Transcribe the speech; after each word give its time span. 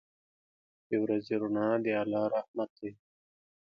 •د 0.89 0.91
ورځې 1.03 1.33
رڼا 1.41 1.69
د 1.83 1.85
الله 2.01 2.25
رحمت 2.35 2.71
دی. 2.79 2.91